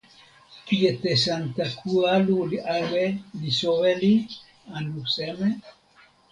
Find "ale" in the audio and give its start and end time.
2.75-3.05